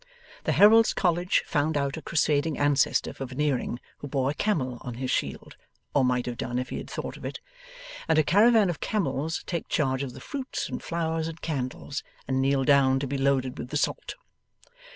[0.45, 4.95] The Heralds' College found out a Crusading ancestor for Veneering who bore a camel on
[4.95, 5.55] his shield
[5.93, 7.39] (or might have done it if he had thought of it),
[8.07, 12.41] and a caravan of camels take charge of the fruits and flowers and candles, and
[12.41, 14.15] kneel down be loaded with the salt.